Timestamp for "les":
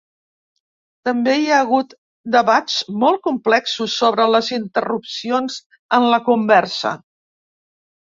4.37-4.53